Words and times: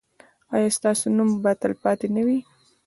ایا 0.55 0.69
ستاسو 0.77 1.05
نوم 1.17 1.29
به 1.43 1.51
تلپاتې 1.61 2.07
نه 2.15 2.21
وي؟ 2.25 2.39